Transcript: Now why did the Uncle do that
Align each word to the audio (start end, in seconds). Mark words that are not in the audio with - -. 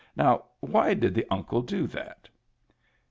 Now 0.15 0.45
why 0.61 0.95
did 0.95 1.13
the 1.13 1.27
Uncle 1.29 1.61
do 1.61 1.85
that 1.85 2.27